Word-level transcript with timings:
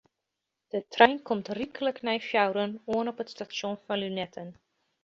De 0.71 0.79
trein 0.93 1.19
komt 1.29 1.47
ryklik 1.57 1.97
nei 2.07 2.19
fjouweren 2.29 2.73
oan 2.95 3.09
op 3.11 3.21
it 3.23 3.31
stasjon 3.35 3.81
fan 3.85 4.01
Lunetten. 4.01 4.49